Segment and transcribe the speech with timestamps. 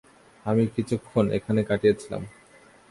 [0.45, 2.21] আমি কিছুক্ষণ এখানে কাটিয়েছিলাম।